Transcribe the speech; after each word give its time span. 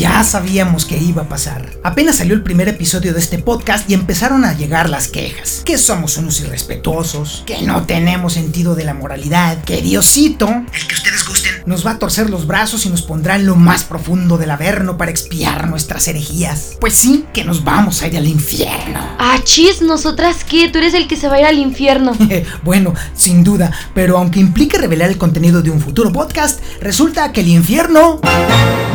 Ya 0.00 0.24
sabíamos 0.24 0.86
que 0.86 0.96
iba 0.96 1.20
a 1.20 1.28
pasar. 1.28 1.74
Apenas 1.84 2.16
salió 2.16 2.32
el 2.32 2.42
primer 2.42 2.68
episodio 2.68 3.12
de 3.12 3.18
este 3.18 3.36
podcast 3.36 3.90
y 3.90 3.92
empezaron 3.92 4.46
a 4.46 4.54
llegar 4.54 4.88
las 4.88 5.08
quejas. 5.08 5.60
Que 5.62 5.76
somos 5.76 6.16
unos 6.16 6.40
irrespetuosos, 6.40 7.42
que 7.44 7.60
no 7.60 7.84
tenemos 7.84 8.32
sentido 8.32 8.74
de 8.74 8.84
la 8.84 8.94
moralidad, 8.94 9.62
que 9.62 9.82
Diosito, 9.82 10.48
el 10.48 10.86
que 10.86 10.94
ustedes 10.94 11.22
nos 11.66 11.86
va 11.86 11.92
a 11.92 11.98
torcer 11.98 12.30
los 12.30 12.46
brazos 12.46 12.86
y 12.86 12.88
nos 12.88 13.02
pondrá 13.02 13.36
en 13.36 13.46
lo 13.46 13.56
más 13.56 13.84
profundo 13.84 14.38
del 14.38 14.50
averno 14.50 14.96
para 14.96 15.10
expiar 15.10 15.68
nuestras 15.68 16.08
herejías. 16.08 16.76
Pues 16.80 16.94
sí, 16.94 17.26
que 17.32 17.44
nos 17.44 17.64
vamos 17.64 18.02
a 18.02 18.08
ir 18.08 18.16
al 18.16 18.26
infierno. 18.26 19.00
Ah, 19.22 19.38
chis, 19.44 19.82
¿nosotras 19.82 20.44
qué? 20.44 20.68
Tú 20.68 20.78
eres 20.78 20.94
el 20.94 21.06
que 21.06 21.14
se 21.16 21.28
va 21.28 21.36
a 21.36 21.40
ir 21.40 21.46
al 21.46 21.58
infierno. 21.58 22.16
bueno, 22.64 22.94
sin 23.14 23.44
duda, 23.44 23.70
pero 23.94 24.18
aunque 24.18 24.40
implique 24.40 24.78
revelar 24.78 25.10
el 25.10 25.18
contenido 25.18 25.62
de 25.62 25.70
un 25.70 25.80
futuro 25.80 26.10
podcast, 26.12 26.60
resulta 26.80 27.30
que 27.30 27.42
el 27.42 27.48
infierno 27.48 28.20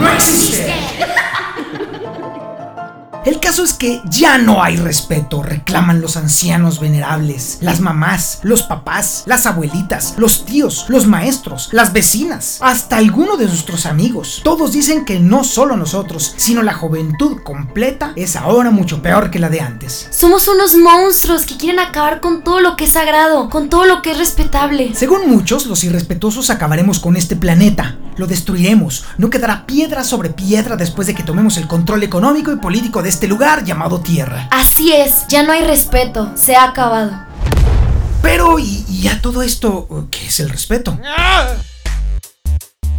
no 0.02 0.10
existe. 0.14 0.74
El 3.26 3.40
caso 3.40 3.64
es 3.64 3.74
que 3.74 4.04
ya 4.06 4.38
no 4.38 4.62
hay 4.62 4.78
respeto, 4.78 5.42
reclaman 5.42 6.00
los 6.00 6.16
ancianos 6.16 6.80
venerables, 6.80 7.58
las 7.60 7.80
mamás, 7.80 8.38
los 8.44 8.62
papás, 8.62 9.24
las 9.26 9.48
abuelitas, 9.48 10.14
los 10.18 10.46
tíos, 10.46 10.86
los 10.90 11.08
maestros, 11.08 11.70
las 11.72 11.92
vecinas, 11.92 12.60
hasta 12.62 12.98
alguno 12.98 13.36
de 13.36 13.48
nuestros 13.48 13.88
amigos. 13.88 14.42
Todos 14.44 14.74
dicen 14.74 15.06
que 15.06 15.20
no 15.20 15.44
solo 15.44 15.76
nosotros, 15.76 16.36
sino 16.38 16.62
la 16.62 16.76
juventud 16.76 17.42
completa 17.42 18.14
es 18.16 18.36
ahora 18.36 18.70
mucho 18.70 19.02
peor 19.02 19.32
que 19.32 19.40
la 19.40 19.50
de 19.50 19.60
antes. 19.60 20.08
Somos 20.12 20.48
unos 20.48 20.76
monstruos 20.76 21.48
que 21.48 21.58
quieren 21.58 21.80
acabar 21.80 22.22
con 22.22 22.44
todo 22.44 22.60
lo 22.60 22.76
que 22.76 22.84
es 22.84 22.92
sagrado, 22.92 23.50
con 23.50 23.70
todo 23.70 23.88
lo 23.88 24.04
que 24.04 24.12
es 24.12 24.20
respetable. 24.20 24.94
Según 24.94 25.28
muchos, 25.28 25.66
los 25.66 25.84
irrespetuosos 25.84 26.52
acabaremos 26.52 27.00
con 27.00 27.16
este 27.16 27.36
planeta. 27.36 27.98
Lo 28.18 28.28
destruiremos. 28.28 29.06
No 29.18 29.30
quedará 29.30 29.66
piedra 29.66 30.04
sobre 30.04 30.30
piedra 30.30 30.76
después 30.76 31.08
de 31.08 31.16
que 31.16 31.24
tomemos 31.24 31.58
el 31.58 31.68
control 31.68 32.04
económico 32.04 32.52
y 32.52 32.58
político 32.58 33.02
de 33.02 33.10
este 33.10 33.28
lugar 33.28 33.64
llamado 33.64 34.00
Tierra. 34.00 34.48
Así 34.52 34.94
es, 34.94 35.26
ya 35.28 35.44
no 35.44 35.52
hay 35.52 35.64
respeto, 35.64 36.32
se 36.36 36.56
ha 36.56 36.64
acabado. 36.66 37.12
Pero, 38.22 38.58
¿y, 38.58 38.86
y 38.90 39.08
a 39.08 39.22
todo 39.22 39.42
esto 39.42 40.08
qué 40.10 40.26
es 40.28 40.40
el 40.40 40.50
respeto? 40.50 40.98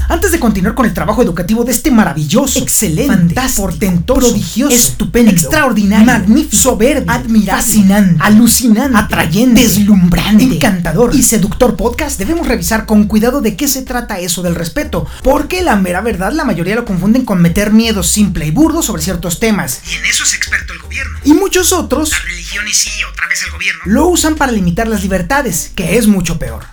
Antes 0.09 0.31
de 0.31 0.39
continuar 0.39 0.75
con 0.75 0.87
el 0.87 0.95
trabajo 0.95 1.23
educativo 1.23 1.65
de 1.65 1.73
este 1.73 1.91
maravilloso, 1.91 2.61
excelente, 2.61 3.13
fantástico, 3.13 3.63
portentoso, 3.63 4.21
prodigioso, 4.21 4.75
estupendo, 4.75 5.33
extraordinario, 5.33 6.07
magnífico, 6.07 6.63
soberbio, 6.63 7.11
admirable, 7.11 7.63
fascinante, 7.63 8.23
alucinante, 8.23 8.97
atrayente, 8.97 9.63
deslumbrante, 9.63 10.45
encantador 10.45 11.15
y 11.15 11.23
seductor 11.23 11.77
podcast, 11.77 12.19
debemos 12.19 12.47
revisar 12.47 12.87
con 12.87 13.05
cuidado 13.05 13.41
de 13.41 13.57
qué 13.57 13.67
se 13.67 13.83
trata 13.83 14.21
eso 14.21 14.43
del 14.43 14.55
respeto, 14.55 15.07
porque 15.25 15.63
la 15.63 15.75
mera 15.77 16.01
verdad 16.01 16.33
la 16.33 16.45
mayoría 16.45 16.77
lo 16.77 16.85
confunden 16.85 17.25
con 17.25 17.43
meter 17.43 17.73
miedo 17.73 18.05
simple 18.05 18.47
y 18.47 18.53
burdo 18.53 18.83
sobre 18.83 19.03
ciertos 19.03 19.41
temas. 19.41 19.81
Y 19.91 19.95
en 19.95 20.05
eso 20.07 20.23
es 20.23 20.35
experto 20.35 20.73
el 20.73 20.79
gobierno. 20.81 21.19
Y 21.25 21.35
muchos 21.35 21.73
otros, 21.73 22.11
la 22.11 22.19
religión 22.21 22.69
y 22.69 22.73
sí, 22.73 22.91
otra 23.13 23.27
vez 23.27 23.43
el 23.43 23.51
gobierno, 23.51 23.83
lo 23.87 24.07
usan 24.07 24.37
para 24.37 24.53
limitar 24.53 24.87
las 24.87 25.03
libertades, 25.03 25.73
que 25.75 25.99
es 25.99 26.07
mucho 26.07 26.39
peor. 26.39 26.65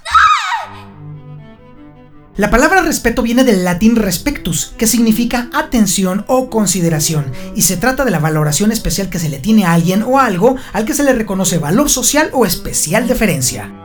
La 2.35 2.49
palabra 2.49 2.81
respeto 2.81 3.21
viene 3.21 3.43
del 3.43 3.63
latín 3.63 3.95
respectus, 3.95 4.73
que 4.75 4.87
significa 4.87 5.49
atención 5.53 6.25
o 6.27 6.49
consideración, 6.49 7.31
y 7.55 7.61
se 7.61 7.77
trata 7.77 8.05
de 8.05 8.11
la 8.11 8.17
valoración 8.17 8.71
especial 8.71 9.09
que 9.09 9.19
se 9.19 9.29
le 9.29 9.37
tiene 9.37 9.65
a 9.65 9.73
alguien 9.73 10.01
o 10.01 10.19
algo 10.19 10.55
al 10.73 10.85
que 10.85 10.95
se 10.95 11.03
le 11.03 11.13
reconoce 11.13 11.59
valor 11.59 11.91
social 11.91 12.31
o 12.33 12.47
especial 12.47 13.07
deferencia. 13.07 13.82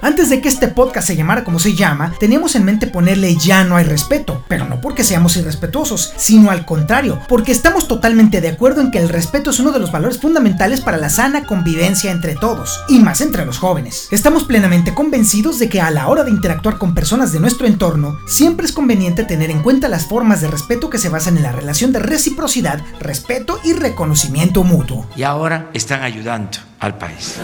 Antes 0.00 0.30
de 0.30 0.40
que 0.40 0.48
este 0.48 0.68
podcast 0.68 1.08
se 1.08 1.16
llamara 1.16 1.42
como 1.42 1.58
se 1.58 1.74
llama, 1.74 2.14
teníamos 2.20 2.54
en 2.54 2.64
mente 2.64 2.86
ponerle 2.86 3.36
ya 3.36 3.64
no 3.64 3.76
hay 3.76 3.84
respeto, 3.84 4.44
pero 4.46 4.64
no 4.64 4.80
porque 4.80 5.02
seamos 5.02 5.36
irrespetuosos, 5.36 6.12
sino 6.16 6.50
al 6.50 6.64
contrario, 6.64 7.20
porque 7.28 7.50
estamos 7.50 7.88
totalmente 7.88 8.40
de 8.40 8.48
acuerdo 8.48 8.80
en 8.80 8.92
que 8.92 8.98
el 8.98 9.08
respeto 9.08 9.50
es 9.50 9.58
uno 9.58 9.72
de 9.72 9.80
los 9.80 9.90
valores 9.90 10.20
fundamentales 10.20 10.80
para 10.80 10.98
la 10.98 11.10
sana 11.10 11.46
convivencia 11.46 12.12
entre 12.12 12.36
todos, 12.36 12.80
y 12.88 13.00
más 13.00 13.20
entre 13.20 13.44
los 13.44 13.58
jóvenes. 13.58 14.06
Estamos 14.12 14.44
plenamente 14.44 14.94
convencidos 14.94 15.58
de 15.58 15.68
que 15.68 15.80
a 15.80 15.90
la 15.90 16.06
hora 16.06 16.22
de 16.22 16.30
interactuar 16.30 16.78
con 16.78 16.94
personas 16.94 17.32
de 17.32 17.40
nuestro 17.40 17.66
entorno, 17.66 18.18
siempre 18.26 18.66
es 18.66 18.72
conveniente 18.72 19.24
tener 19.24 19.50
en 19.50 19.62
cuenta 19.62 19.88
las 19.88 20.06
formas 20.06 20.40
de 20.40 20.48
respeto 20.48 20.90
que 20.90 20.98
se 20.98 21.08
basan 21.08 21.36
en 21.36 21.42
la 21.42 21.52
relación 21.52 21.92
de 21.92 21.98
reciprocidad, 21.98 22.80
respeto 23.00 23.58
y 23.64 23.72
reconocimiento 23.72 24.62
mutuo. 24.62 25.08
Y 25.16 25.24
ahora 25.24 25.70
están 25.74 26.02
ayudando 26.02 26.58
al 26.78 26.96
país. 26.96 27.34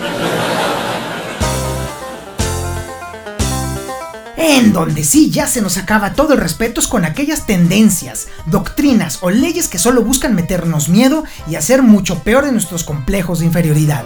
En 4.47 4.75
donde 4.75 5.05
sí 5.05 5.31
ya 5.31 5.47
se 5.47 5.63
nos 5.63 5.79
acaba 5.79 6.13
todo 6.13 6.35
el 6.35 6.39
respeto 6.39 6.79
es 6.79 6.87
con 6.87 7.07
aquellas 7.07 7.47
tendencias, 7.47 8.29
doctrinas 8.45 9.21
o 9.23 9.31
leyes 9.31 9.69
que 9.69 9.79
solo 9.79 10.03
buscan 10.03 10.35
meternos 10.35 10.91
miedo 10.91 11.25
y 11.49 11.55
hacer 11.55 11.83
mucho 11.83 12.19
peor 12.19 12.45
de 12.45 12.53
nuestros 12.53 12.85
complejos 12.85 13.39
de 13.39 13.47
inferioridad. 13.47 14.05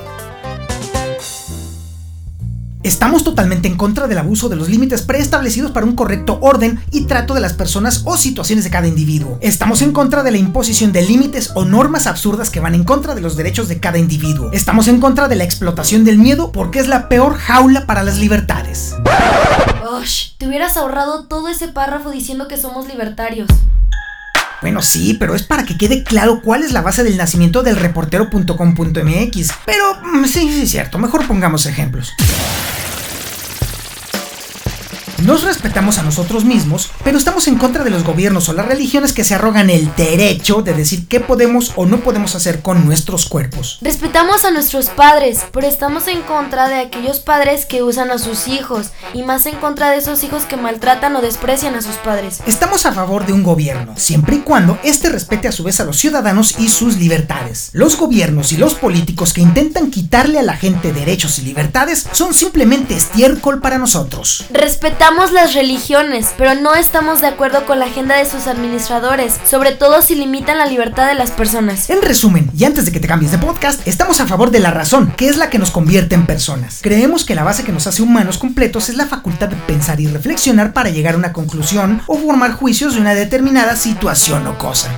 Estamos 2.85 3.25
totalmente 3.25 3.67
en 3.67 3.77
contra 3.77 4.07
del 4.07 4.19
abuso 4.19 4.49
de 4.49 4.55
los 4.55 4.69
límites 4.69 5.03
preestablecidos 5.03 5.73
para 5.73 5.85
un 5.85 5.97
correcto 5.97 6.39
orden 6.41 6.79
y 6.93 7.07
trato 7.07 7.35
de 7.35 7.41
las 7.41 7.55
personas 7.55 8.03
o 8.05 8.17
situaciones 8.17 8.63
de 8.63 8.71
cada 8.71 8.87
individuo. 8.87 9.39
Estamos 9.41 9.83
en 9.83 9.91
contra 9.91 10.23
de 10.23 10.31
la 10.31 10.39
imposición 10.39 10.93
de 10.93 11.03
límites 11.03 11.51
o 11.57 11.65
normas 11.65 12.07
absurdas 12.07 12.49
que 12.49 12.61
van 12.61 12.77
en 12.77 12.85
contra 12.85 13.17
de 13.17 13.21
los 13.21 13.37
derechos 13.37 13.67
de 13.67 13.81
cada 13.81 13.99
individuo. 13.99 14.51
Estamos 14.53 14.87
en 14.87 15.01
contra 15.01 15.27
de 15.27 15.35
la 15.35 15.43
explotación 15.43 16.05
del 16.05 16.19
miedo 16.19 16.53
porque 16.53 16.79
es 16.79 16.87
la 16.87 17.09
peor 17.09 17.35
jaula 17.35 17.87
para 17.87 18.05
las 18.05 18.19
libertades. 18.19 18.95
Osh, 19.99 20.37
te 20.39 20.47
hubieras 20.47 20.77
ahorrado 20.77 21.25
todo 21.25 21.49
ese 21.49 21.67
párrafo 21.67 22.13
diciendo 22.13 22.47
que 22.47 22.57
somos 22.57 22.87
libertarios. 22.87 23.49
Bueno, 24.61 24.81
sí, 24.81 25.17
pero 25.19 25.35
es 25.35 25.43
para 25.43 25.65
que 25.65 25.77
quede 25.77 26.05
claro 26.05 26.41
cuál 26.41 26.63
es 26.63 26.71
la 26.71 26.83
base 26.83 27.03
del 27.03 27.17
nacimiento 27.17 27.65
del 27.65 27.75
reportero.com.mx. 27.75 29.53
Pero 29.67 29.95
mm, 30.03 30.25
sí, 30.25 30.53
sí, 30.53 30.63
es 30.63 30.71
cierto, 30.71 30.99
mejor 30.99 31.27
pongamos 31.27 31.67
ejemplos. 31.67 32.13
Nos 35.25 35.43
respetamos 35.43 35.99
a 35.99 36.05
nosotros 36.05 36.45
mismos, 36.45 36.93
pero 37.03 37.19
estamos 37.19 37.49
en 37.49 37.57
contra 37.57 37.83
de 37.83 37.91
los 37.91 38.05
gobiernos 38.05 38.49
o 38.49 38.53
las 38.53 38.67
religiones 38.67 39.13
que 39.13 39.25
se 39.25 39.35
arrogan 39.35 39.69
el 39.69 39.93
derecho 39.97 40.63
de 40.63 40.75
decir 40.75 41.09
qué 41.09 41.19
podemos 41.19 41.73
o 41.75 41.87
no 41.87 41.99
podemos 41.99 42.37
hacer 42.37 42.63
con 42.63 42.87
nuestros 42.87 43.29
cuerpos. 43.29 43.79
Respetamos 43.83 44.45
a 44.45 44.53
nuestros 44.53 44.91
padres, 44.91 45.41
pero 45.53 45.67
estamos 45.67 46.07
en 46.07 46.23
contra 46.23 46.69
de 46.69 46.77
aquellos 46.77 47.19
padres 47.19 47.67
que 47.67 47.83
usan 47.83 48.13
a 48.13 48.19
sus 48.19 48.47
hijos 48.47 48.91
y 49.13 49.25
más 49.25 49.47
en 49.47 49.57
contra 49.57 49.91
de 49.91 49.97
esos 49.97 50.23
hijos 50.23 50.45
que 50.45 50.57
maltratan 50.57 51.17
o 51.17 51.21
desprecian 51.21 51.75
a 51.75 51.83
sus 51.83 51.97
padres. 51.97 52.39
Estamos 52.47 52.87
a 52.87 52.93
favor 52.93 53.27
de 53.27 53.33
un 53.33 53.43
gobierno, 53.43 53.95
siempre 53.97 54.37
y 54.37 54.41
cuando 54.41 54.79
éste 54.85 55.09
respete 55.09 55.49
a 55.49 55.53
su 55.53 55.65
vez 55.65 55.81
a 55.81 55.85
los 55.85 55.97
ciudadanos 55.97 56.61
y 56.61 56.69
sus 56.69 56.97
libertades. 56.97 57.71
Los 57.73 57.97
gobiernos 57.97 58.53
y 58.53 58.57
los 58.57 58.75
políticos 58.75 59.33
que 59.33 59.41
intentan 59.41 59.91
quitarle 59.91 60.39
a 60.39 60.45
la 60.45 60.57
gente 60.57 60.93
derechos 60.93 61.41
y 61.41 61.43
libertades 61.43 62.07
son 62.13 62.35
simplemente 62.35 62.95
estiércol 62.95 63.61
para 63.61 63.79
nosotros. 63.79 64.47
Respetamos 64.51 65.08
las 65.17 65.55
religiones, 65.55 66.33
pero 66.37 66.55
no 66.55 66.75
estamos 66.75 67.21
de 67.21 67.27
acuerdo 67.27 67.65
con 67.65 67.79
la 67.79 67.87
agenda 67.87 68.17
de 68.17 68.25
sus 68.25 68.47
administradores, 68.47 69.35
sobre 69.45 69.73
todo 69.73 70.01
si 70.01 70.15
limitan 70.15 70.59
la 70.59 70.67
libertad 70.67 71.09
de 71.09 71.15
las 71.15 71.33
personas. 71.33 71.91
En 71.91 72.03
resumen, 72.03 72.51
y 72.57 72.65
antes 72.65 72.85
de 72.85 72.93
que 72.93 73.01
te 73.01 73.09
cambies 73.09 73.33
de 73.33 73.39
podcast, 73.39 73.87
estamos 73.87 74.21
a 74.21 74.27
favor 74.27 74.51
de 74.51 74.61
la 74.61 74.71
razón, 74.71 75.13
que 75.17 75.29
es 75.29 75.37
la 75.37 75.51
que 75.51 75.59
nos 75.59 75.71
convierte 75.71 76.15
en 76.15 76.27
personas. 76.27 76.81
Creemos 76.83 77.25
que 77.25 77.35
la 77.35 77.43
base 77.43 77.65
que 77.65 77.73
nos 77.73 77.87
hace 77.87 78.03
humanos 78.03 78.39
completos 78.39 78.89
es 78.91 78.97
la 78.97 79.07
facultad 79.07 79.49
de 79.49 79.57
pensar 79.57 80.01
y 80.01 80.07
reflexionar 80.07 80.73
para 80.73 80.91
llegar 80.91 81.15
a 81.15 81.19
una 81.19 81.33
conclusión 81.33 82.01
o 82.07 82.17
formar 82.19 82.53
juicios 82.53 82.95
de 82.95 83.01
una 83.01 83.15
determinada 83.15 83.77
situación 83.77 84.47
o 84.47 84.57
cosa. 84.57 84.95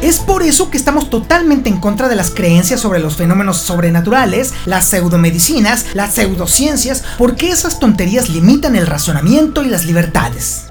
Es 0.00 0.20
por 0.20 0.44
eso 0.44 0.70
que 0.70 0.78
estamos 0.78 1.10
totalmente 1.10 1.68
en 1.68 1.78
contra 1.78 2.08
de 2.08 2.14
las 2.14 2.30
creencias 2.30 2.80
sobre 2.80 3.00
los 3.00 3.16
fenómenos 3.16 3.58
sobrenaturales, 3.58 4.54
las 4.64 4.86
pseudomedicinas, 4.86 5.86
las 5.94 6.14
pseudociencias, 6.14 7.04
porque 7.18 7.50
esas 7.50 7.80
tonterías 7.80 8.28
limitan 8.28 8.76
el 8.76 8.86
razonamiento 8.86 9.64
y 9.64 9.68
las 9.68 9.84
libertades. 9.86 10.66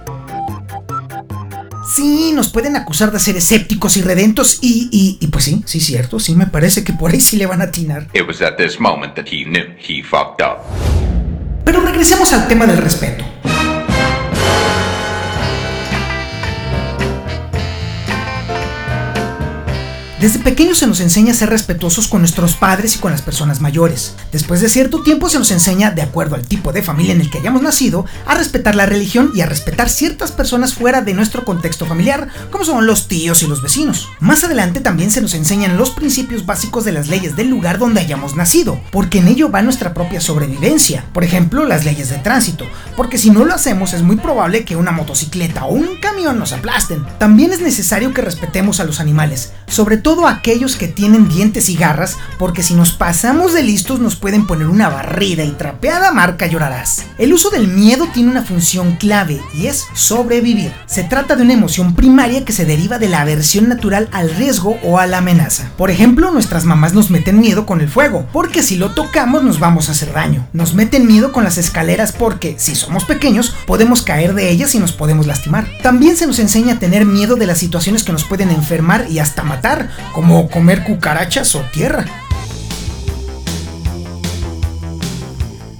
Sí, 1.94 2.31
nos 2.33 2.50
pueden 2.50 2.75
acusar 2.77 3.12
de 3.12 3.19
ser 3.19 3.35
escépticos 3.35 3.97
y 3.97 4.01
redentos 4.01 4.59
y, 4.62 4.88
y, 4.91 5.18
y 5.19 5.27
pues 5.27 5.45
sí, 5.45 5.62
sí 5.65 5.81
cierto, 5.81 6.19
sí 6.19 6.35
me 6.35 6.47
parece 6.47 6.83
que 6.83 6.94
por 6.94 7.12
ahí 7.12 7.19
sí 7.19 7.35
le 7.38 7.45
van 7.45 7.62
a 7.62 7.65
atinar. 7.65 8.07
It 8.13 8.25
was 8.27 8.41
at 8.41 8.56
this 8.56 8.80
moment 8.80 9.15
that 9.15 9.25
he 9.25 9.44
knew 9.44 9.65
he 9.77 10.03
fucked 10.03 10.45
up. 10.45 10.59
Pero 11.65 11.81
regresemos 11.81 12.31
al 12.31 12.47
tema 12.47 12.65
del 12.65 12.77
respeto. 12.77 13.25
Desde 20.19 20.40
pequeños 20.40 20.80
se 20.80 20.88
nos 20.88 21.00
enseña 21.00 21.31
a 21.31 21.36
ser 21.36 21.52
respetuosos 21.52 22.08
con 22.08 22.22
nuestros 22.22 22.56
padres 22.56 22.96
y 22.96 22.98
con 22.98 23.12
las 23.12 23.22
personas 23.22 23.62
mayores. 23.62 24.16
Después 24.31 24.62
de 24.62 24.69
cierto 24.69 25.04
tiempo 25.04 25.30
se 25.30 25.38
nos 25.38 25.52
enseña, 25.52 25.92
de 25.92 26.02
acuerdo 26.02 26.34
al 26.34 26.48
tipo 26.48 26.74
de 26.74 26.81
familia 26.81 27.14
en 27.14 27.22
el 27.22 27.30
que 27.30 27.38
hayamos 27.38 27.62
nacido, 27.62 28.04
a 28.25 28.34
respetar 28.34 28.74
la 28.74 28.88
religión 28.88 29.30
y 29.36 29.42
a 29.42 29.46
respetar 29.46 29.90
ciertas 29.90 30.31
personas 30.31 30.74
fuera 30.74 31.02
de 31.04 31.14
nuestro 31.14 31.46
contexto 31.46 31.86
familiar, 31.86 32.30
como 32.50 32.66
son 32.66 32.88
los 32.88 33.08
tíos 33.08 33.44
y 33.44 33.48
los 33.48 33.62
vecinos. 33.62 34.10
Más 34.19 34.44
adelante 34.44 34.81
también 34.81 35.12
se 35.12 35.22
nos 35.22 35.36
enseñan 35.36 35.78
los 35.78 35.92
principios 35.92 36.48
básicos 36.48 36.84
de 36.84 36.94
las 36.94 37.10
leyes 37.10 37.36
del 37.36 37.50
lugar 37.50 37.78
donde 37.78 38.02
hayamos 38.02 38.36
nacido, 38.36 38.81
porque 38.92 39.19
en 39.19 39.28
ello 39.28 39.52
va 39.52 39.62
nuestra 39.62 39.94
propia 39.94 40.19
sobrevivencia. 40.19 41.06
Por 41.14 41.25
ejemplo, 41.25 41.64
las 41.68 41.86
leyes 41.86 42.10
de 42.10 42.18
tránsito, 42.18 42.66
porque 42.96 43.19
si 43.19 43.30
no 43.30 43.46
lo 43.46 43.54
hacemos 43.54 43.94
es 43.94 44.02
muy 44.02 44.16
probable 44.16 44.66
que 44.66 44.78
una 44.78 44.92
motocicleta 44.92 45.66
o 45.66 45.75
un 45.75 46.00
camión 46.02 46.40
nos 46.40 46.54
aplasten. 46.54 47.06
También 47.19 47.54
es 47.54 47.62
necesario 47.62 48.16
que 48.16 48.24
respetemos 48.24 48.80
a 48.80 48.84
los 48.84 49.00
animales, 49.00 49.52
sobre 49.68 50.06
todo 50.07 50.25
aquellos 50.25 50.77
que 50.77 50.88
tienen 50.88 51.27
dientes 51.27 51.68
y 51.68 51.75
garras, 51.75 52.15
porque 52.39 52.63
si 52.63 52.75
nos 52.75 52.94
pasamos 52.94 53.54
de 53.54 53.62
listos 53.62 54.00
nos 54.00 54.15
pueden 54.15 54.48
poner 54.48 54.68
una 54.68 54.88
barrida 54.88 55.44
y 55.44 55.51
trapeada 55.51 56.13
marca 56.13 56.48
llorarás. 56.48 57.04
El 57.18 57.33
uso 57.33 57.50
del 57.50 57.68
miedo 57.68 58.07
tiene 58.13 58.31
una 58.31 58.42
función 58.42 58.95
clave 58.95 59.42
y 59.54 59.68
es 59.68 59.86
sobrevivir. 59.95 60.71
Se 60.86 61.04
trata 61.04 61.36
de 61.36 61.44
una 61.44 61.51
emoción 61.51 61.94
primaria 61.94 62.45
que 62.45 62.54
se 62.54 62.63
deriva 62.63 63.00
de 63.00 63.09
la 63.09 63.19
aversión 63.19 63.68
natural 63.68 64.07
al 64.13 64.33
riesgo 64.33 64.77
o 64.81 64.98
a 64.98 65.07
la 65.07 65.18
amenaza. 65.18 65.71
Por 65.75 65.92
ejemplo, 65.92 66.31
nuestras 66.31 66.63
mamás 66.63 66.94
nos 66.94 67.09
meten 67.09 67.42
miedo 67.42 67.65
con 67.65 67.81
el 67.81 67.89
fuego, 67.89 68.25
porque 68.31 68.63
si 68.63 68.77
lo 68.77 68.94
tocamos 68.94 69.44
nos 69.44 69.59
vamos 69.59 69.89
a 69.89 69.92
hacer 69.92 70.13
daño. 70.13 70.48
Nos 70.54 70.74
meten 70.74 71.06
miedo 71.06 71.33
con 71.33 71.44
las 71.44 71.57
escaleras 71.57 72.13
porque, 72.13 72.56
si 72.57 72.75
somos 72.75 73.04
pequeños, 73.04 73.54
podemos 73.65 74.04
caer 74.04 74.36
de 74.36 74.51
ellas 74.51 74.74
y 74.74 74.80
nos 74.80 74.94
podemos 74.94 75.27
lastimar. 75.27 75.68
También 75.83 76.15
se 76.15 76.27
nos 76.27 76.39
enseña 76.39 76.75
a 76.75 76.80
tener 76.80 77.06
miedo 77.06 77.36
de 77.36 77.45
las 77.45 77.57
situaciones 77.57 78.06
que 78.06 78.13
nos 78.13 78.24
pueden 78.24 78.51
enfermar 78.51 79.07
y 79.09 79.19
hasta 79.19 79.44
matar, 79.44 79.89
como 80.13 80.49
comer 80.49 80.83
cucarachas 80.83 81.55
o 81.55 81.61
tierra. 81.71 82.05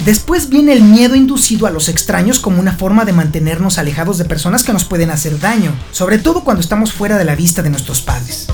Después 0.08 0.48
viene 0.48 0.72
el 0.72 0.84
miedo 0.84 1.16
inducido 1.16 1.68
a 1.68 1.70
los 1.70 1.90
extraños 1.90 2.40
como 2.40 2.62
una 2.62 2.72
forma 2.72 3.04
de 3.04 3.12
mantenernos 3.12 3.78
alejados 3.78 4.18
de 4.18 4.24
personas 4.24 4.64
que 4.64 4.72
nos 4.72 4.86
pueden 4.86 5.10
hacer 5.10 5.38
daño, 5.38 5.74
sobre 5.92 6.18
todo 6.18 6.46
cuando 6.46 6.62
estamos 6.62 6.94
fuera 6.94 7.18
de 7.18 7.26
la 7.26 7.36
vista 7.36 7.62
de 7.62 7.70
nuestros 7.70 8.02
padres. 8.02 8.48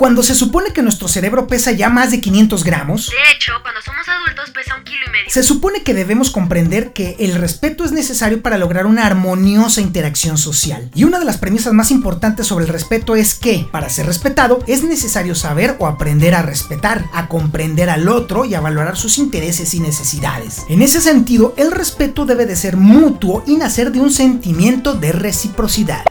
Cuando 0.00 0.22
se 0.22 0.34
supone 0.34 0.72
que 0.72 0.80
nuestro 0.80 1.08
cerebro 1.08 1.46
pesa 1.46 1.72
ya 1.72 1.90
más 1.90 2.10
de 2.10 2.22
500 2.22 2.64
gramos, 2.64 3.08
De 3.10 3.36
hecho, 3.36 3.52
cuando 3.60 3.82
somos 3.82 4.08
adultos 4.08 4.50
pesa 4.50 4.74
un 4.74 4.82
kilo 4.82 5.00
y 5.06 5.10
medio. 5.10 5.26
se 5.28 5.42
supone 5.42 5.82
que 5.82 5.92
debemos 5.92 6.30
comprender 6.30 6.94
que 6.94 7.16
el 7.18 7.34
respeto 7.34 7.84
es 7.84 7.92
necesario 7.92 8.40
para 8.40 8.56
lograr 8.56 8.86
una 8.86 9.04
armoniosa 9.04 9.82
interacción 9.82 10.38
social. 10.38 10.90
Y 10.94 11.04
una 11.04 11.18
de 11.18 11.26
las 11.26 11.36
premisas 11.36 11.74
más 11.74 11.90
importantes 11.90 12.46
sobre 12.46 12.64
el 12.64 12.70
respeto 12.70 13.14
es 13.14 13.34
que, 13.34 13.68
para 13.70 13.90
ser 13.90 14.06
respetado, 14.06 14.64
es 14.66 14.84
necesario 14.84 15.34
saber 15.34 15.76
o 15.78 15.86
aprender 15.86 16.34
a 16.34 16.40
respetar, 16.40 17.04
a 17.12 17.28
comprender 17.28 17.90
al 17.90 18.08
otro 18.08 18.46
y 18.46 18.54
a 18.54 18.62
valorar 18.62 18.96
sus 18.96 19.18
intereses 19.18 19.74
y 19.74 19.80
necesidades. 19.80 20.64
En 20.70 20.80
ese 20.80 21.02
sentido, 21.02 21.52
el 21.58 21.70
respeto 21.70 22.24
debe 22.24 22.46
de 22.46 22.56
ser 22.56 22.78
mutuo 22.78 23.44
y 23.46 23.56
nacer 23.56 23.92
de 23.92 24.00
un 24.00 24.10
sentimiento 24.10 24.94
de 24.94 25.12
reciprocidad. 25.12 26.06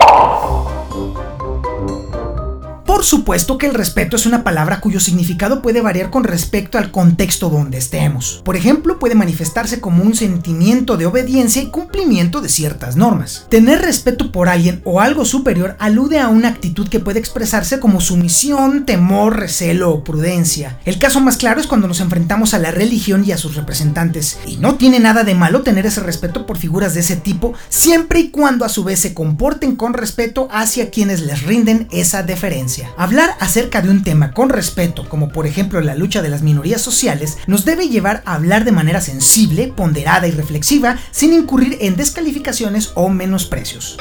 Por 2.90 3.06
supuesto 3.06 3.60
que 3.60 3.68
el 3.68 3.76
respeto 3.76 4.16
es 4.16 4.26
una 4.26 4.44
palabra 4.44 4.82
cuyo 4.82 5.00
significado 5.00 5.62
puede 5.62 5.80
variar 5.80 6.10
con 6.10 6.24
respecto 6.24 6.80
al 6.80 6.90
contexto 6.90 7.52
donde 7.52 7.78
estemos. 7.78 8.42
Por 8.44 8.56
ejemplo, 8.56 8.98
puede 8.98 9.14
manifestarse 9.14 9.80
como 9.80 10.02
un 10.02 10.16
sentimiento 10.16 10.98
de 10.98 11.06
obediencia 11.06 11.62
y 11.62 11.68
cumplimiento 11.68 12.42
de 12.42 12.50
ciertas 12.50 12.96
normas. 12.96 13.46
Tener 13.48 13.84
respeto 13.84 14.32
por 14.32 14.50
alguien 14.50 14.82
o 14.86 15.02
algo 15.02 15.24
superior 15.24 15.76
alude 15.78 16.18
a 16.18 16.30
una 16.30 16.48
actitud 16.48 16.90
que 16.90 17.00
puede 17.00 17.20
expresarse 17.20 17.80
como 17.80 18.02
sumisión, 18.02 18.88
temor, 18.88 19.38
recelo 19.38 19.92
o 19.92 20.04
prudencia. 20.04 20.80
El 20.84 20.98
caso 20.98 21.22
más 21.22 21.38
claro 21.38 21.62
es 21.62 21.68
cuando 21.68 21.88
nos 21.88 22.02
enfrentamos 22.02 22.56
a 22.56 22.60
la 22.60 22.72
religión 22.72 23.24
y 23.24 23.32
a 23.32 23.38
sus 23.38 23.56
representantes. 23.56 24.40
Y 24.48 24.58
no 24.58 24.76
tiene 24.78 25.00
nada 25.00 25.24
de 25.24 25.36
malo 25.36 25.62
tener 25.62 25.86
ese 25.86 26.02
respeto 26.02 26.48
por 26.48 26.58
figuras 26.58 26.96
de 26.96 27.02
ese 27.02 27.18
tipo, 27.18 27.54
siempre 27.70 28.20
y 28.20 28.30
cuando 28.32 28.66
a 28.66 28.70
su 28.70 28.84
vez 28.84 29.00
se 29.00 29.14
comporten 29.14 29.76
con 29.76 29.94
respeto 29.94 30.48
hacia 30.52 30.90
quienes 30.90 31.22
les 31.22 31.44
rinden 31.44 31.88
esa 31.92 32.24
deferencia. 32.24 32.79
Hablar 32.98 33.36
acerca 33.40 33.82
de 33.82 33.90
un 33.90 34.04
tema 34.04 34.34
con 34.34 34.50
respeto, 34.50 35.08
como 35.08 35.30
por 35.30 35.48
ejemplo 35.48 35.82
la 35.82 35.96
lucha 35.96 36.22
de 36.22 36.30
las 36.30 36.42
minorías 36.42 36.82
sociales, 36.82 37.38
nos 37.48 37.66
debe 37.66 37.90
llevar 37.90 38.22
a 38.26 38.36
hablar 38.36 38.66
de 38.66 38.72
manera 38.72 39.02
sensible, 39.02 39.74
ponderada 39.76 40.28
y 40.28 40.32
reflexiva, 40.32 40.98
sin 41.12 41.34
incurrir 41.34 41.78
en 41.82 41.96
descalificaciones 41.96 42.92
o 42.96 43.10
menosprecios. 43.10 43.98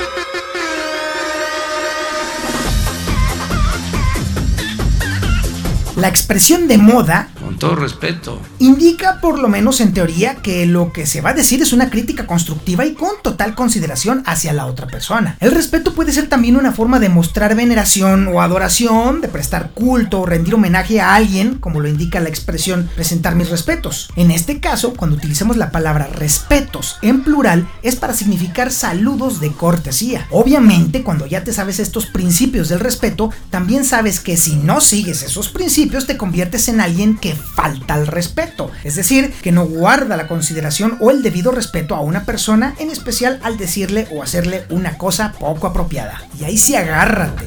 La 5.97 6.07
expresión 6.07 6.69
de 6.69 6.79
moda 6.79 7.29
Con 7.59 7.71
todo 7.71 7.75
respeto. 7.75 8.41
indica, 8.61 9.21
por 9.21 9.41
lo 9.41 9.49
menos 9.49 9.81
en 9.81 9.93
teoría, 9.93 10.37
que 10.37 10.65
lo 10.65 10.93
que 10.93 11.07
se 11.07 11.21
va 11.21 11.31
a 11.31 11.35
decir 11.35 11.61
es 11.61 11.73
una 11.73 11.91
crítica 11.91 12.25
constructiva 12.25 12.87
y 12.87 12.95
con 12.95 13.11
total 13.21 13.57
consideración 13.57 14.23
hacia 14.27 14.53
la 14.53 14.67
otra 14.67 14.87
persona. 14.87 15.37
El 15.41 15.51
respeto 15.51 15.93
puede 15.93 16.13
ser 16.13 16.29
también 16.29 16.57
una 16.57 16.71
forma 16.71 17.01
de 17.01 17.09
mostrar 17.09 17.57
veneración 17.57 18.29
o 18.29 18.43
adoración, 18.43 19.21
de 19.21 19.27
prestar 19.27 19.71
culto 19.71 20.21
o 20.21 20.27
rendir 20.27 20.55
homenaje 20.55 21.01
a 21.01 21.17
alguien, 21.17 21.57
como 21.57 21.81
lo 21.81 21.89
indica 21.89 22.21
la 22.21 22.29
expresión 22.29 22.89
presentar 22.95 23.35
mis 23.35 23.51
respetos. 23.51 24.09
En 24.15 24.31
este 24.31 24.61
caso, 24.61 24.95
cuando 24.95 25.17
utilizamos 25.17 25.57
la 25.57 25.73
palabra 25.73 26.07
respetos 26.07 26.99
en 27.03 27.25
plural, 27.25 27.69
es 27.83 27.97
para 27.97 28.15
significar 28.15 28.71
saludos 28.71 29.41
de 29.41 29.51
cortesía. 29.51 30.29
Obviamente, 30.31 31.03
cuando 31.03 31.27
ya 31.27 31.43
te 31.43 31.53
sabes 31.53 31.81
estos 31.81 32.07
principios 32.07 32.69
del 32.69 32.79
respeto, 32.79 33.33
también 33.51 33.85
sabes 33.85 34.21
que 34.21 34.37
si 34.37 34.55
no 34.55 34.81
sigues 34.81 35.25
esos 35.25 35.49
principios, 35.49 36.07
te 36.07 36.17
conviertes 36.17 36.69
en 36.69 36.81
alguien 36.81 37.17
que 37.17 37.35
falta 37.55 37.95
al 37.95 38.07
respeto. 38.07 38.71
Es 38.85 38.97
decir, 38.97 39.33
que 39.43 39.53
no 39.53 39.67
guarda 39.67 40.17
la 40.17 40.29
consideración 40.29 40.97
o 41.01 41.11
el 41.11 41.23
debido 41.23 41.51
respeto 41.51 41.95
a 41.95 42.01
una 42.01 42.25
persona, 42.25 42.75
en 42.79 42.91
especial 42.91 43.41
al 43.43 43.57
decirle 43.57 44.07
o 44.13 44.23
hacerle 44.23 44.65
una 44.71 44.97
cosa 44.99 45.33
poco 45.39 45.67
apropiada. 45.67 46.23
Y 46.39 46.45
ahí 46.45 46.57
sí 46.57 46.75
agárrate. 46.77 47.47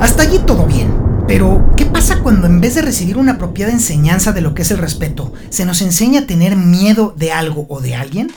Hasta 0.00 0.22
allí 0.22 0.38
todo 0.46 0.66
bien. 0.66 1.00
Pero, 1.26 1.70
¿qué 1.76 1.86
pasa 1.86 2.20
cuando 2.22 2.48
en 2.48 2.60
vez 2.60 2.74
de 2.74 2.82
recibir 2.82 3.16
una 3.16 3.32
apropiada 3.32 3.70
enseñanza 3.70 4.32
de 4.32 4.40
lo 4.40 4.54
que 4.54 4.62
es 4.62 4.70
el 4.72 4.78
respeto, 4.78 5.32
se 5.50 5.64
nos 5.64 5.80
enseña 5.80 6.22
a 6.22 6.26
tener 6.26 6.56
miedo 6.56 7.14
de 7.16 7.30
algo 7.30 7.66
o 7.68 7.80
de 7.80 7.94
alguien? 7.94 8.32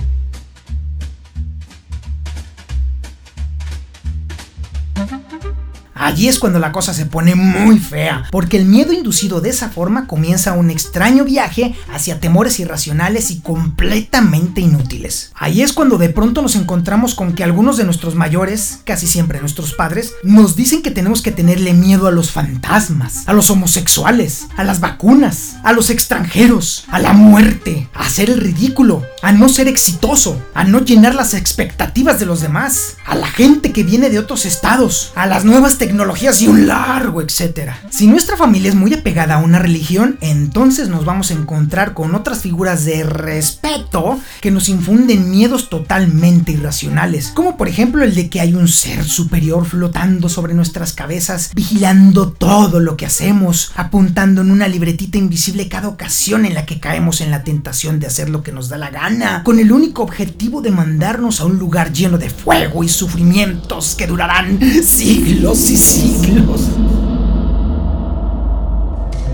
Allí 6.04 6.28
es 6.28 6.38
cuando 6.38 6.60
la 6.60 6.74
cosa 6.74 6.94
se 6.94 7.06
pone 7.06 7.34
muy 7.34 7.80
fea, 7.80 8.26
porque 8.30 8.58
el 8.58 8.66
miedo 8.66 8.92
inducido 8.92 9.40
de 9.40 9.50
esa 9.50 9.70
forma 9.70 10.06
comienza 10.06 10.52
un 10.52 10.70
extraño 10.70 11.24
viaje 11.24 11.76
hacia 11.94 12.20
temores 12.20 12.60
irracionales 12.60 13.32
y 13.32 13.40
completamente 13.40 14.60
inútiles. 14.60 15.32
Ahí 15.34 15.62
es 15.62 15.72
cuando 15.72 15.98
de 15.98 16.10
pronto 16.10 16.42
nos 16.42 16.58
encontramos 16.58 17.16
con 17.16 17.32
que 17.32 17.46
algunos 17.46 17.78
de 17.78 17.86
nuestros 17.86 18.16
mayores, 18.16 18.80
casi 18.84 19.08
siempre 19.08 19.40
nuestros 19.40 19.72
padres, 19.72 20.12
nos 20.24 20.58
dicen 20.58 20.82
que 20.82 20.92
tenemos 20.92 21.22
que 21.22 21.32
tenerle 21.32 21.74
miedo 21.74 22.06
a 22.08 22.12
los 22.12 22.32
fantasmas, 22.32 23.26
a 23.26 23.32
los 23.32 23.50
homosexuales, 23.50 24.48
a 24.58 24.66
las 24.66 24.82
vacunas, 24.82 25.56
a 25.64 25.72
los 25.72 25.90
extranjeros, 25.90 26.84
a 26.90 27.00
la 27.00 27.14
muerte, 27.14 27.88
a 27.94 28.08
hacer 28.08 28.30
el 28.30 28.42
ridículo, 28.42 29.04
a 29.22 29.32
no 29.32 29.48
ser 29.48 29.70
exitoso, 29.70 30.46
a 30.54 30.66
no 30.66 30.82
llenar 30.82 31.16
las 31.16 31.34
expectativas 31.34 32.20
de 32.20 32.26
los 32.26 32.42
demás, 32.42 32.98
a 33.06 33.16
la 33.16 33.28
gente 33.28 33.72
que 33.72 33.84
viene 33.86 34.10
de 34.10 34.20
otros 34.20 34.46
estados, 34.46 35.14
a 35.16 35.28
las 35.28 35.46
nuevas 35.46 35.78
tecnologías 35.78 35.93
y 36.42 36.48
un 36.48 36.68
largo 36.68 37.22
etcétera. 37.22 37.80
Si 37.90 38.08
nuestra 38.08 38.36
familia 38.36 38.70
es 38.70 38.76
muy 38.76 38.94
apegada 38.94 39.36
a 39.36 39.38
una 39.38 39.60
religión, 39.60 40.18
entonces 40.22 40.90
nos 40.90 41.06
vamos 41.06 41.30
a 41.30 41.36
encontrar 41.36 41.94
con 41.94 42.16
otras 42.16 42.42
figuras 42.42 42.84
de 42.86 43.04
respeto 43.04 44.20
que 44.42 44.52
nos 44.52 44.70
infunden 44.70 45.30
miedos 45.30 45.70
totalmente 45.70 46.52
irracionales, 46.52 47.32
como 47.34 47.58
por 47.58 47.68
ejemplo 47.68 48.04
el 48.04 48.16
de 48.16 48.30
que 48.30 48.42
hay 48.42 48.54
un 48.54 48.68
ser 48.68 49.06
superior 49.06 49.66
flotando 49.66 50.30
sobre 50.30 50.54
nuestras 50.54 50.94
cabezas, 50.94 51.52
vigilando 51.54 52.32
todo 52.32 52.80
lo 52.80 52.98
que 52.98 53.06
hacemos, 53.06 53.72
apuntando 53.76 54.42
en 54.42 54.52
una 54.52 54.68
libretita 54.68 55.18
invisible 55.18 55.70
cada 55.70 55.88
ocasión 55.88 56.46
en 56.46 56.56
la 56.56 56.66
que 56.66 56.80
caemos 56.80 57.22
en 57.22 57.32
la 57.32 57.44
tentación 57.44 58.00
de 58.00 58.08
hacer 58.08 58.30
lo 58.30 58.42
que 58.42 58.52
nos 58.52 58.70
da 58.70 58.78
la 58.78 58.90
gana, 58.90 59.44
con 59.44 59.60
el 59.60 59.72
único 59.72 60.04
objetivo 60.04 60.62
de 60.62 60.72
mandarnos 60.72 61.40
a 61.40 61.46
un 61.46 61.60
lugar 61.60 61.94
lleno 61.94 62.18
de 62.18 62.30
fuego 62.30 62.84
y 62.84 62.90
sufrimientos 62.90 63.96
que 63.96 64.08
durarán 64.08 64.60
siglos 64.84 65.70
y 65.70 65.83
siglos. 65.84 66.70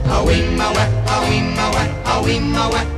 Awim, 0.09 0.59
awak, 0.59 0.91
awim, 1.05 2.55
awak. 2.57 2.89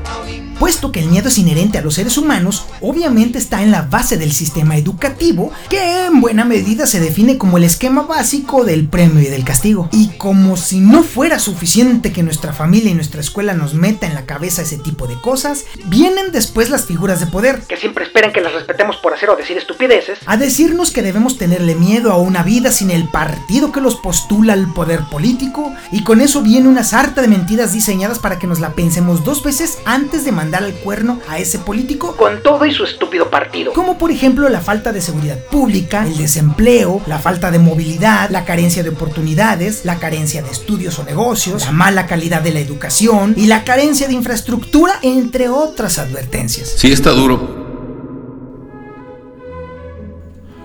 Puesto 0.61 0.91
que 0.91 0.99
el 0.99 1.07
miedo 1.07 1.29
es 1.29 1.39
inherente 1.39 1.79
a 1.79 1.81
los 1.81 1.95
seres 1.95 2.19
humanos, 2.19 2.67
obviamente 2.81 3.39
está 3.39 3.63
en 3.63 3.71
la 3.71 3.81
base 3.81 4.19
del 4.19 4.31
sistema 4.31 4.77
educativo, 4.77 5.51
que 5.71 6.05
en 6.05 6.21
buena 6.21 6.45
medida 6.45 6.85
se 6.85 6.99
define 6.99 7.39
como 7.39 7.57
el 7.57 7.63
esquema 7.63 8.03
básico 8.03 8.63
del 8.63 8.87
premio 8.87 9.21
y 9.21 9.25
del 9.25 9.43
castigo. 9.43 9.89
Y 9.91 10.09
como 10.19 10.57
si 10.57 10.79
no 10.79 11.01
fuera 11.01 11.39
suficiente 11.39 12.13
que 12.13 12.21
nuestra 12.21 12.53
familia 12.53 12.91
y 12.91 12.93
nuestra 12.93 13.21
escuela 13.21 13.55
nos 13.55 13.73
meta 13.73 14.05
en 14.05 14.13
la 14.13 14.27
cabeza 14.27 14.61
ese 14.61 14.77
tipo 14.77 15.07
de 15.07 15.19
cosas, 15.19 15.65
vienen 15.85 16.31
después 16.31 16.69
las 16.69 16.85
figuras 16.85 17.19
de 17.19 17.25
poder, 17.25 17.61
que 17.61 17.77
siempre 17.77 18.05
esperan 18.05 18.31
que 18.31 18.41
las 18.41 18.53
respetemos 18.53 18.97
por 18.97 19.15
hacer 19.15 19.31
o 19.31 19.35
decir 19.35 19.57
estupideces, 19.57 20.19
a 20.27 20.37
decirnos 20.37 20.91
que 20.91 21.01
debemos 21.01 21.39
tenerle 21.39 21.73
miedo 21.73 22.11
a 22.11 22.17
una 22.17 22.43
vida 22.43 22.71
sin 22.71 22.91
el 22.91 23.07
partido 23.09 23.71
que 23.71 23.81
los 23.81 23.95
postula 23.95 24.53
al 24.53 24.71
poder 24.75 24.99
político, 25.09 25.73
y 25.91 26.03
con 26.03 26.21
eso 26.21 26.43
viene 26.43 26.69
una 26.69 26.83
sarta 26.83 27.23
de 27.23 27.29
mentiras 27.29 27.73
diseñadas 27.73 28.19
para 28.19 28.37
que 28.37 28.45
nos 28.45 28.59
la 28.59 28.73
pensemos 28.73 29.23
dos 29.23 29.41
veces 29.43 29.79
antes 29.85 30.23
de 30.23 30.31
mandar 30.31 30.50
al 30.57 30.73
cuerno 30.73 31.19
a 31.27 31.39
ese 31.39 31.59
político 31.59 32.15
con 32.15 32.41
todo 32.43 32.65
y 32.65 32.73
su 32.73 32.83
estúpido 32.83 33.29
partido. 33.29 33.73
Como 33.73 33.97
por 33.97 34.11
ejemplo 34.11 34.49
la 34.49 34.61
falta 34.61 34.91
de 34.91 35.01
seguridad 35.01 35.37
pública, 35.51 36.05
el 36.05 36.17
desempleo, 36.17 37.01
la 37.07 37.19
falta 37.19 37.51
de 37.51 37.59
movilidad, 37.59 38.29
la 38.29 38.45
carencia 38.45 38.83
de 38.83 38.89
oportunidades, 38.89 39.85
la 39.85 39.99
carencia 39.99 40.41
de 40.41 40.51
estudios 40.51 40.99
o 40.99 41.03
negocios, 41.03 41.65
la 41.65 41.71
mala 41.71 42.07
calidad 42.07 42.41
de 42.41 42.51
la 42.51 42.59
educación 42.59 43.33
y 43.37 43.47
la 43.47 43.63
carencia 43.63 44.07
de 44.07 44.13
infraestructura, 44.13 44.93
entre 45.01 45.49
otras 45.49 45.99
advertencias. 45.99 46.73
Sí 46.77 46.91
está 46.91 47.11
duro, 47.11 47.61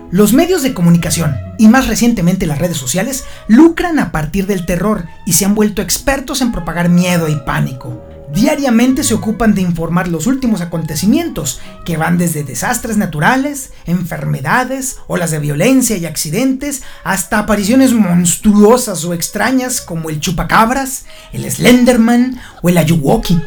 Los 0.09 0.31
medios 0.31 0.63
de 0.63 0.73
comunicación, 0.73 1.35
y 1.57 1.67
más 1.67 1.87
recientemente 1.87 2.45
las 2.47 2.59
redes 2.59 2.77
sociales, 2.77 3.25
lucran 3.49 3.99
a 3.99 4.13
partir 4.13 4.47
del 4.47 4.65
terror 4.65 5.03
y 5.25 5.33
se 5.33 5.43
han 5.43 5.53
vuelto 5.53 5.81
expertos 5.81 6.41
en 6.41 6.53
propagar 6.53 6.87
miedo 6.87 7.27
y 7.27 7.35
pánico. 7.35 8.06
Diariamente 8.37 9.03
se 9.03 9.15
ocupan 9.15 9.55
de 9.55 9.61
informar 9.61 10.07
los 10.07 10.27
últimos 10.27 10.61
acontecimientos, 10.61 11.59
que 11.85 11.97
van 11.97 12.19
desde 12.19 12.43
desastres 12.43 12.95
naturales, 12.95 13.71
enfermedades, 13.87 14.97
olas 15.07 15.31
de 15.31 15.39
violencia 15.39 15.97
y 15.97 16.05
accidentes, 16.05 16.83
hasta 17.03 17.39
apariciones 17.39 17.93
monstruosas 17.93 19.03
o 19.05 19.15
extrañas 19.15 19.81
como 19.81 20.11
el 20.11 20.19
chupacabras, 20.19 21.05
el 21.33 21.49
Slenderman 21.49 22.39
o 22.61 22.69
el 22.69 22.77
Ayuwoki. 22.77 23.41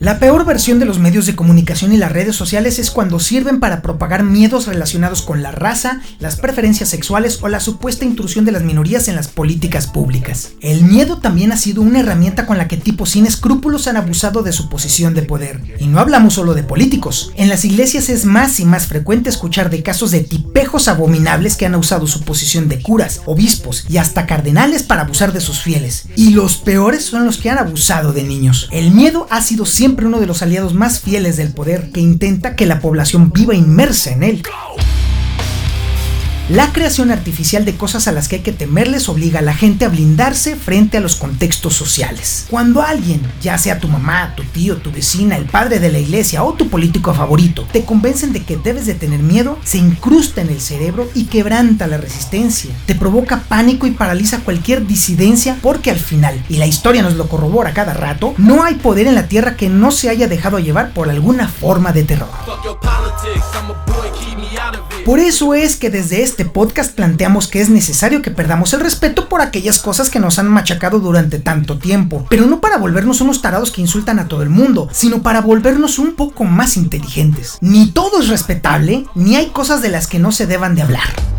La 0.00 0.18
peor 0.18 0.44
versión 0.44 0.80
de 0.80 0.84
los 0.84 0.98
medios 0.98 1.26
de 1.26 1.36
comunicación 1.36 1.92
y 1.92 1.96
las 1.96 2.10
redes 2.10 2.34
sociales 2.34 2.80
es 2.80 2.90
cuando 2.90 3.20
sirven 3.20 3.60
para 3.60 3.82
propagar 3.82 4.24
miedos 4.24 4.66
relacionados 4.66 5.22
con 5.22 5.40
la 5.40 5.52
raza, 5.52 6.00
las 6.18 6.36
preferencias 6.36 6.88
sexuales 6.88 7.38
o 7.42 7.48
la 7.48 7.60
supuesta 7.60 8.04
intrusión 8.04 8.44
de 8.44 8.50
las 8.50 8.64
minorías 8.64 9.06
en 9.06 9.14
las 9.14 9.28
políticas 9.28 9.86
públicas. 9.86 10.54
El 10.60 10.82
miedo 10.82 11.18
también 11.18 11.52
ha 11.52 11.56
sido 11.56 11.82
una 11.82 12.00
herramienta 12.00 12.46
con 12.46 12.58
la 12.58 12.66
que 12.66 12.76
tipos 12.76 13.10
sin 13.10 13.26
escrúpulos 13.26 13.86
han 13.86 13.96
abusado 13.96 14.42
de 14.42 14.52
su 14.52 14.68
posición 14.68 15.14
de 15.14 15.22
poder. 15.22 15.60
Y 15.78 15.86
no 15.86 16.00
hablamos 16.00 16.34
solo 16.34 16.54
de 16.54 16.64
políticos. 16.64 17.32
En 17.36 17.48
las 17.48 17.64
iglesias 17.64 18.08
es 18.08 18.24
más 18.24 18.58
y 18.58 18.64
más 18.64 18.88
frecuente 18.88 19.30
escuchar 19.30 19.70
de 19.70 19.84
casos 19.84 20.10
de 20.10 20.20
tipejos 20.20 20.88
abominables 20.88 21.56
que 21.56 21.66
han 21.66 21.76
usado 21.76 22.08
su 22.08 22.22
posición 22.24 22.68
de 22.68 22.82
curas, 22.82 23.20
obispos 23.24 23.86
y 23.88 23.98
hasta 23.98 24.26
cardenales 24.26 24.82
para 24.82 25.02
abusar 25.02 25.32
de 25.32 25.40
sus 25.40 25.60
fieles. 25.60 26.06
Y 26.16 26.30
los 26.30 26.56
peores 26.56 27.03
son 27.04 27.24
los 27.24 27.38
que 27.38 27.50
han 27.50 27.58
abusado 27.58 28.12
de 28.12 28.22
niños. 28.22 28.68
El 28.72 28.90
miedo 28.90 29.26
ha 29.30 29.40
sido 29.42 29.66
siempre 29.66 30.06
uno 30.06 30.20
de 30.20 30.26
los 30.26 30.42
aliados 30.42 30.74
más 30.74 31.00
fieles 31.00 31.36
del 31.36 31.52
poder 31.52 31.90
que 31.90 32.00
intenta 32.00 32.56
que 32.56 32.66
la 32.66 32.80
población 32.80 33.32
viva 33.32 33.54
inmersa 33.54 34.12
en 34.12 34.22
él. 34.22 34.42
La 36.50 36.74
creación 36.74 37.10
artificial 37.10 37.64
de 37.64 37.74
cosas 37.74 38.06
a 38.06 38.12
las 38.12 38.28
que 38.28 38.36
hay 38.36 38.42
que 38.42 38.52
temerles 38.52 39.08
obliga 39.08 39.38
a 39.38 39.42
la 39.42 39.54
gente 39.54 39.86
a 39.86 39.88
blindarse 39.88 40.56
frente 40.56 40.98
a 40.98 41.00
los 41.00 41.16
contextos 41.16 41.72
sociales. 41.72 42.44
Cuando 42.50 42.82
alguien, 42.82 43.22
ya 43.40 43.56
sea 43.56 43.78
tu 43.78 43.88
mamá, 43.88 44.34
tu 44.36 44.42
tío, 44.42 44.76
tu 44.76 44.92
vecina, 44.92 45.38
el 45.38 45.46
padre 45.46 45.78
de 45.78 45.90
la 45.90 46.00
iglesia 46.00 46.44
o 46.44 46.52
tu 46.52 46.68
político 46.68 47.14
favorito, 47.14 47.66
te 47.72 47.86
convencen 47.86 48.34
de 48.34 48.42
que 48.42 48.58
debes 48.58 48.84
de 48.84 48.92
tener 48.92 49.20
miedo, 49.20 49.58
se 49.64 49.78
incrusta 49.78 50.42
en 50.42 50.50
el 50.50 50.60
cerebro 50.60 51.08
y 51.14 51.24
quebranta 51.24 51.86
la 51.86 51.96
resistencia. 51.96 52.72
Te 52.84 52.94
provoca 52.94 53.44
pánico 53.48 53.86
y 53.86 53.92
paraliza 53.92 54.40
cualquier 54.40 54.86
disidencia 54.86 55.56
porque 55.62 55.90
al 55.90 55.98
final, 55.98 56.44
y 56.50 56.58
la 56.58 56.66
historia 56.66 57.00
nos 57.00 57.14
lo 57.14 57.26
corrobora 57.26 57.72
cada 57.72 57.94
rato, 57.94 58.34
no 58.36 58.64
hay 58.64 58.74
poder 58.74 59.06
en 59.06 59.14
la 59.14 59.28
tierra 59.28 59.56
que 59.56 59.70
no 59.70 59.90
se 59.90 60.10
haya 60.10 60.28
dejado 60.28 60.58
llevar 60.58 60.90
por 60.90 61.08
alguna 61.08 61.48
forma 61.48 61.92
de 61.92 62.04
terror. 62.04 62.28
Por 65.04 65.18
eso 65.18 65.52
es 65.52 65.76
que 65.76 65.90
desde 65.90 66.22
este 66.22 66.46
podcast 66.46 66.94
planteamos 66.94 67.46
que 67.46 67.60
es 67.60 67.68
necesario 67.68 68.22
que 68.22 68.30
perdamos 68.30 68.72
el 68.72 68.80
respeto 68.80 69.28
por 69.28 69.42
aquellas 69.42 69.78
cosas 69.78 70.08
que 70.08 70.18
nos 70.18 70.38
han 70.38 70.48
machacado 70.48 70.98
durante 70.98 71.38
tanto 71.38 71.78
tiempo, 71.78 72.24
pero 72.30 72.46
no 72.46 72.62
para 72.62 72.78
volvernos 72.78 73.20
unos 73.20 73.42
tarados 73.42 73.70
que 73.70 73.82
insultan 73.82 74.18
a 74.18 74.28
todo 74.28 74.42
el 74.42 74.48
mundo, 74.48 74.88
sino 74.92 75.22
para 75.22 75.42
volvernos 75.42 75.98
un 75.98 76.14
poco 76.14 76.44
más 76.44 76.78
inteligentes. 76.78 77.58
Ni 77.60 77.90
todo 77.90 78.20
es 78.20 78.28
respetable, 78.28 79.04
ni 79.14 79.36
hay 79.36 79.48
cosas 79.48 79.82
de 79.82 79.90
las 79.90 80.06
que 80.06 80.18
no 80.18 80.32
se 80.32 80.46
deban 80.46 80.74
de 80.74 80.80
hablar. 80.80 81.33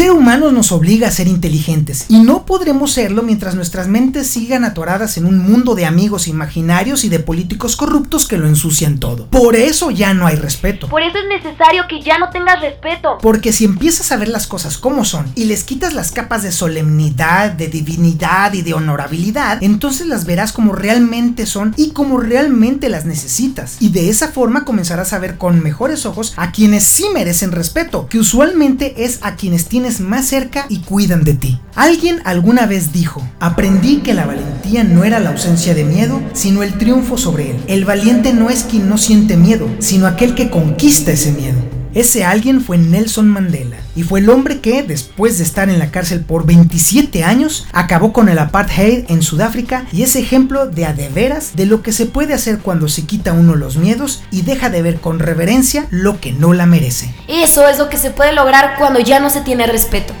Ser 0.00 0.12
humanos 0.12 0.54
nos 0.54 0.72
obliga 0.72 1.08
a 1.08 1.10
ser 1.10 1.28
inteligentes 1.28 2.06
y 2.08 2.20
no 2.20 2.46
podremos 2.46 2.92
serlo 2.92 3.22
mientras 3.22 3.54
nuestras 3.54 3.86
mentes 3.86 4.28
sigan 4.28 4.64
atoradas 4.64 5.18
en 5.18 5.26
un 5.26 5.38
mundo 5.38 5.74
de 5.74 5.84
amigos 5.84 6.26
imaginarios 6.26 7.04
y 7.04 7.10
de 7.10 7.18
políticos 7.18 7.76
corruptos 7.76 8.26
que 8.26 8.38
lo 8.38 8.48
ensucian 8.48 8.98
todo. 8.98 9.26
Por 9.26 9.56
eso 9.56 9.90
ya 9.90 10.14
no 10.14 10.26
hay 10.26 10.36
respeto. 10.36 10.88
Por 10.88 11.02
eso 11.02 11.18
es 11.18 11.28
necesario 11.28 11.82
que 11.86 12.00
ya 12.00 12.16
no 12.16 12.30
tengas 12.30 12.62
respeto. 12.62 13.18
Porque 13.20 13.52
si 13.52 13.66
empiezas 13.66 14.10
a 14.10 14.16
ver 14.16 14.28
las 14.28 14.46
cosas 14.46 14.78
como 14.78 15.04
son 15.04 15.30
y 15.34 15.44
les 15.44 15.64
quitas 15.64 15.92
las 15.92 16.12
capas 16.12 16.42
de 16.42 16.52
solemnidad, 16.52 17.52
de 17.52 17.68
divinidad 17.68 18.54
y 18.54 18.62
de 18.62 18.72
honorabilidad, 18.72 19.62
entonces 19.62 20.06
las 20.06 20.24
verás 20.24 20.52
como 20.52 20.72
realmente 20.72 21.44
son 21.44 21.74
y 21.76 21.90
como 21.90 22.20
realmente 22.20 22.88
las 22.88 23.04
necesitas. 23.04 23.76
Y 23.80 23.90
de 23.90 24.08
esa 24.08 24.28
forma 24.28 24.64
comenzarás 24.64 25.12
a 25.12 25.18
ver 25.18 25.36
con 25.36 25.62
mejores 25.62 26.06
ojos 26.06 26.32
a 26.38 26.52
quienes 26.52 26.84
sí 26.84 27.04
merecen 27.12 27.52
respeto, 27.52 28.08
que 28.08 28.18
usualmente 28.18 29.04
es 29.04 29.18
a 29.20 29.36
quienes 29.36 29.68
más 29.98 30.26
cerca 30.26 30.66
y 30.68 30.78
cuidan 30.78 31.24
de 31.24 31.34
ti. 31.34 31.58
Alguien 31.74 32.20
alguna 32.24 32.66
vez 32.66 32.92
dijo, 32.92 33.26
aprendí 33.40 33.96
que 34.02 34.14
la 34.14 34.26
valentía 34.26 34.84
no 34.84 35.02
era 35.02 35.18
la 35.18 35.30
ausencia 35.30 35.74
de 35.74 35.82
miedo, 35.82 36.22
sino 36.32 36.62
el 36.62 36.78
triunfo 36.78 37.18
sobre 37.18 37.50
él. 37.50 37.56
El 37.66 37.84
valiente 37.84 38.32
no 38.32 38.50
es 38.50 38.62
quien 38.62 38.88
no 38.88 38.98
siente 38.98 39.36
miedo, 39.36 39.68
sino 39.80 40.06
aquel 40.06 40.36
que 40.36 40.50
conquista 40.50 41.10
ese 41.10 41.32
miedo. 41.32 41.79
Ese 41.92 42.24
alguien 42.24 42.60
fue 42.60 42.78
Nelson 42.78 43.28
Mandela 43.28 43.78
y 43.96 44.04
fue 44.04 44.20
el 44.20 44.30
hombre 44.30 44.60
que, 44.60 44.84
después 44.84 45.38
de 45.38 45.44
estar 45.44 45.68
en 45.68 45.80
la 45.80 45.90
cárcel 45.90 46.20
por 46.20 46.46
27 46.46 47.24
años, 47.24 47.66
acabó 47.72 48.12
con 48.12 48.28
el 48.28 48.38
apartheid 48.38 49.04
en 49.08 49.22
Sudáfrica 49.22 49.86
y 49.92 50.04
es 50.04 50.14
ejemplo 50.14 50.66
de 50.66 50.86
a 50.86 50.92
de 50.92 51.08
veras 51.08 51.56
de 51.56 51.66
lo 51.66 51.82
que 51.82 51.92
se 51.92 52.06
puede 52.06 52.32
hacer 52.32 52.60
cuando 52.60 52.88
se 52.88 53.06
quita 53.06 53.32
uno 53.32 53.56
los 53.56 53.76
miedos 53.76 54.22
y 54.30 54.42
deja 54.42 54.70
de 54.70 54.82
ver 54.82 55.00
con 55.00 55.18
reverencia 55.18 55.86
lo 55.90 56.20
que 56.20 56.32
no 56.32 56.52
la 56.52 56.66
merece. 56.66 57.12
Eso 57.26 57.66
es 57.66 57.78
lo 57.78 57.88
que 57.88 57.96
se 57.96 58.10
puede 58.10 58.32
lograr 58.32 58.76
cuando 58.78 59.00
ya 59.00 59.18
no 59.18 59.28
se 59.28 59.40
tiene 59.40 59.66
respeto. 59.66 60.14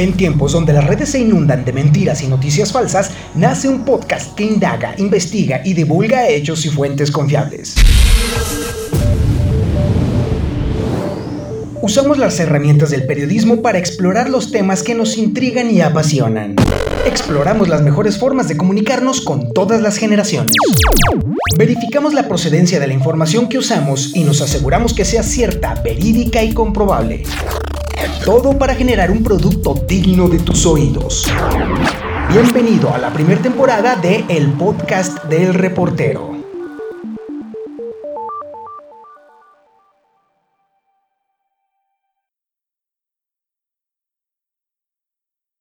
En 0.00 0.14
tiempos 0.14 0.52
donde 0.52 0.72
las 0.72 0.86
redes 0.86 1.10
se 1.10 1.18
inundan 1.18 1.62
de 1.62 1.74
mentiras 1.74 2.22
y 2.22 2.26
noticias 2.26 2.72
falsas, 2.72 3.10
nace 3.34 3.68
un 3.68 3.84
podcast 3.84 4.34
que 4.34 4.44
indaga, 4.44 4.94
investiga 4.96 5.60
y 5.62 5.74
divulga 5.74 6.26
hechos 6.26 6.64
y 6.64 6.70
fuentes 6.70 7.10
confiables. 7.10 7.74
Usamos 11.82 12.16
las 12.16 12.40
herramientas 12.40 12.88
del 12.88 13.04
periodismo 13.04 13.60
para 13.60 13.76
explorar 13.76 14.30
los 14.30 14.50
temas 14.50 14.82
que 14.82 14.94
nos 14.94 15.18
intrigan 15.18 15.70
y 15.70 15.82
apasionan. 15.82 16.56
Exploramos 17.04 17.68
las 17.68 17.82
mejores 17.82 18.16
formas 18.16 18.48
de 18.48 18.56
comunicarnos 18.56 19.20
con 19.20 19.52
todas 19.52 19.82
las 19.82 19.98
generaciones. 19.98 20.56
Verificamos 21.58 22.14
la 22.14 22.26
procedencia 22.26 22.80
de 22.80 22.86
la 22.86 22.94
información 22.94 23.50
que 23.50 23.58
usamos 23.58 24.12
y 24.14 24.24
nos 24.24 24.40
aseguramos 24.40 24.94
que 24.94 25.04
sea 25.04 25.22
cierta, 25.22 25.74
verídica 25.84 26.42
y 26.42 26.54
comprobable. 26.54 27.24
Todo 28.24 28.56
para 28.56 28.74
generar 28.74 29.10
un 29.10 29.22
producto 29.22 29.74
digno 29.86 30.28
de 30.28 30.38
tus 30.38 30.64
oídos. 30.66 31.26
Bienvenido 32.30 32.94
a 32.94 32.98
la 32.98 33.12
primera 33.12 33.40
temporada 33.40 33.96
de 33.96 34.24
El 34.28 34.52
Podcast 34.52 35.24
del 35.24 35.52
Reportero. 35.54 36.29